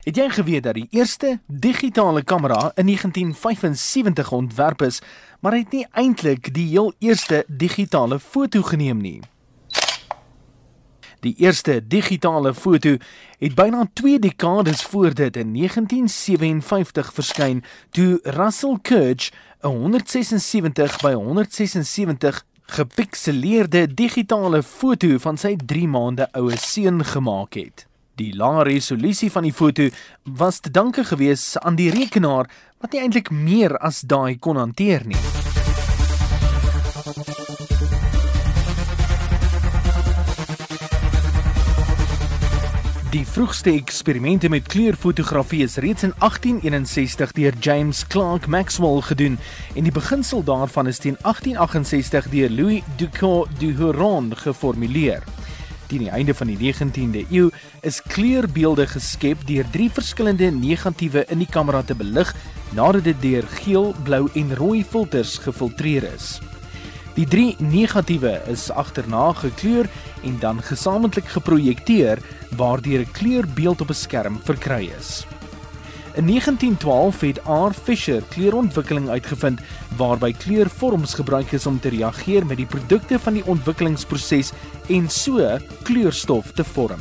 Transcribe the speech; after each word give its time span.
Het 0.00 0.16
jy 0.16 0.30
geweet 0.32 0.62
dat 0.64 0.74
die 0.74 0.86
eerste 0.96 1.38
digitale 1.46 2.22
kamera 2.24 2.72
in 2.74 2.86
1975 2.86 4.32
ontwerp 4.32 4.82
is, 4.82 5.02
maar 5.40 5.52
het 5.52 5.72
nie 5.72 5.86
eintlik 5.92 6.54
die 6.54 6.68
heel 6.68 6.92
eerste 6.98 7.44
digitale 7.48 8.18
foto 8.18 8.62
geneem 8.62 9.00
nie? 9.00 9.20
Die 11.20 11.34
eerste 11.36 11.86
digitale 11.86 12.54
foto 12.54 12.94
het 13.38 13.54
byna 13.54 13.90
2 13.92 14.18
dekades 14.18 14.82
voor 14.82 15.14
dit 15.14 15.36
in 15.36 15.52
1957 15.52 17.12
verskyn 17.12 17.60
toe 17.90 18.20
Russell 18.22 18.78
Kirch 18.82 19.30
'n 19.60 19.68
176 19.68 21.00
by 21.00 21.12
176 21.12 22.44
gepikseleerde 22.62 23.94
digitale 23.94 24.62
foto 24.62 25.18
van 25.18 25.36
sy 25.36 25.56
3 25.56 25.88
maande 25.88 26.32
oue 26.32 26.56
seun 26.56 27.04
gemaak 27.04 27.54
het. 27.54 27.89
Die 28.20 28.34
lae 28.36 28.66
resolusie 28.68 29.30
van 29.32 29.46
die 29.46 29.52
foto 29.52 29.86
was 30.36 30.58
te 30.60 30.70
danke 30.70 31.06
gewees 31.08 31.54
aan 31.64 31.78
die 31.78 31.88
rekenaar 31.88 32.50
wat 32.82 32.92
nie 32.92 33.00
eintlik 33.00 33.30
meer 33.32 33.78
as 33.80 34.02
daai 34.04 34.36
kon 34.36 34.60
hanteer 34.60 35.06
nie. 35.08 35.22
Die 43.10 43.24
vroegste 43.24 43.72
eksperimente 43.72 44.52
met 44.52 44.68
kleurfotografie 44.68 45.64
is 45.64 45.80
reeds 45.80 46.04
in 46.04 46.12
1861 46.20 47.32
deur 47.40 47.56
James 47.64 48.04
Clerk 48.06 48.46
Maxwell 48.46 49.00
gedoen 49.08 49.40
en 49.74 49.88
die 49.88 49.96
beginsel 49.96 50.44
daarvan 50.44 50.92
is 50.92 51.00
teen 51.00 51.16
1868 51.24 52.28
deur 52.36 52.50
Louis 52.50 52.82
Ducot 53.00 53.48
du 53.58 53.72
Huron 53.80 54.34
geformuleer. 54.36 55.24
Teen 55.90 56.04
die 56.06 56.12
einde 56.14 56.34
van 56.38 56.46
die 56.46 56.58
19de 56.60 57.24
eeu 57.34 57.48
is 57.82 57.96
kleurbeelde 58.12 58.84
geskep 58.86 59.40
deur 59.48 59.66
drie 59.74 59.88
verskillende 59.90 60.52
negatiewe 60.54 61.24
in 61.34 61.42
die 61.42 61.48
kamera 61.50 61.80
te 61.82 61.96
belig 61.98 62.30
nadat 62.78 63.08
dit 63.08 63.18
deur 63.18 63.48
geel, 63.56 63.90
blou 64.06 64.28
en 64.38 64.54
rooi 64.54 64.84
filters 64.86 65.34
gefiltreer 65.42 66.06
is. 66.12 66.36
Die 67.16 67.26
drie 67.26 67.56
negatiewe 67.58 68.36
is 68.52 68.68
agterna 68.70 69.32
gekleur 69.40 69.90
en 70.22 70.38
dan 70.38 70.62
gesamentlik 70.62 71.26
geprojekteer 71.34 72.22
waardeur 72.54 73.02
'n 73.02 73.12
kleurbeeld 73.12 73.80
op 73.80 73.90
'n 73.90 74.02
skerm 74.04 74.38
verkry 74.46 74.92
is. 74.98 75.26
In 76.14 76.26
1912 76.26 77.20
het 77.20 77.38
R. 77.46 77.72
Fisher 77.82 78.22
kleurontwikkeling 78.28 79.08
uitgevind 79.08 79.60
waarby 79.96 80.32
kleurvorms 80.32 81.14
gebruik 81.14 81.52
is 81.52 81.66
om 81.66 81.80
te 81.80 81.88
reageer 81.88 82.46
met 82.46 82.56
die 82.56 82.66
produkte 82.66 83.18
van 83.18 83.38
die 83.38 83.46
ontwikkelingsproses 83.46 84.50
en 84.88 85.08
so 85.08 85.58
kleurstof 85.82 86.52
te 86.52 86.64
vorm. 86.64 87.00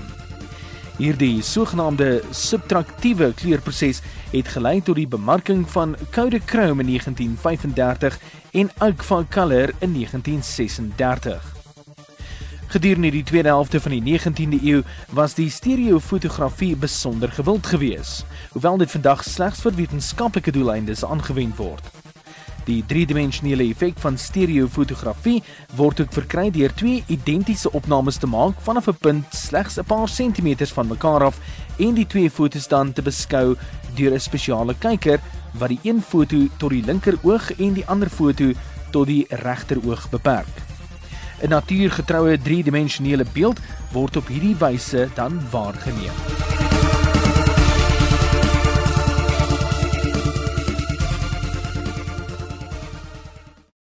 Hierdie 1.00 1.42
sogenaamde 1.42 2.22
subtraktiewe 2.30 3.34
kleurproses 3.34 4.02
het 4.32 4.48
gelei 4.48 4.82
tot 4.82 5.00
die 5.00 5.08
bemarking 5.08 5.64
van 5.72 5.96
Kodachrome 6.12 6.84
in 6.84 6.92
1935 6.94 8.20
en 8.52 8.70
Agfacolor 8.78 9.74
in 9.80 9.94
1936. 9.94 11.59
Gedurende 12.70 13.10
die 13.10 13.24
tweede 13.24 13.50
helfte 13.50 13.80
van 13.82 13.96
die 13.96 14.20
19de 14.20 14.60
eeu 14.62 14.82
was 15.10 15.34
die 15.34 15.50
stereofotografie 15.50 16.76
besonder 16.78 17.32
gewild 17.34 17.66
geweest, 17.66 18.26
hoewel 18.52 18.78
dit 18.78 18.92
vandag 18.92 19.24
slegs 19.26 19.64
vir 19.66 19.74
wetenskaplike 19.74 20.54
doeleindes 20.54 21.02
aangewend 21.06 21.58
word. 21.58 21.90
Die 22.70 22.84
driedimensionele 22.86 23.66
effek 23.72 23.98
van 24.06 24.22
stereofotografie 24.22 25.42
word 25.82 26.04
ook 26.06 26.14
verkry 26.14 26.52
deur 26.54 26.78
twee 26.78 27.02
identiese 27.10 27.74
opnames 27.74 28.22
te 28.22 28.30
maak 28.30 28.62
vanaf 28.62 28.94
'n 28.94 29.02
punt 29.02 29.26
slegs 29.34 29.80
'n 29.80 29.90
paar 29.90 30.08
sentimeters 30.08 30.74
van 30.78 30.88
mekaar 30.88 31.24
af 31.24 31.42
en 31.80 31.94
die 31.94 32.08
twee 32.08 32.30
fotos 32.30 32.68
dan 32.68 32.94
te 32.94 33.02
beskou 33.02 33.58
deur 33.96 34.14
'n 34.14 34.20
spesiale 34.20 34.76
kyker 34.78 35.20
wat 35.58 35.70
die 35.70 35.80
een 35.84 36.02
foto 36.02 36.48
tot 36.58 36.70
die 36.70 36.86
linker 36.86 37.18
oog 37.24 37.52
en 37.58 37.74
die 37.74 37.88
ander 37.88 38.10
foto 38.10 38.54
tot 38.92 39.08
die 39.08 39.26
regter 39.30 39.78
oog 39.86 40.10
beperk. 40.10 40.69
'n 41.42 41.50
natuurgetroue 41.50 42.38
driedimensionele 42.38 43.26
beeld 43.34 43.60
word 43.92 44.18
op 44.18 44.28
hierdie 44.28 44.56
wyse 44.60 45.08
dan 45.16 45.42
waargeneem. 45.52 46.59